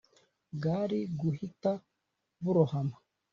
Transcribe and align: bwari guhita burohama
bwari 0.55 0.99
guhita 1.19 1.71
burohama 2.43 2.95